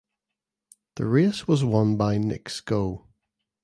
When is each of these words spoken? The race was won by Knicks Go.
The 0.95 1.05
race 1.05 1.47
was 1.47 1.63
won 1.63 1.95
by 1.95 2.17
Knicks 2.17 2.59
Go. 2.59 3.05